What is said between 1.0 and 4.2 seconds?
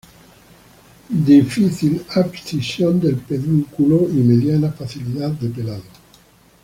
Difícil abscisión del pedúnculo y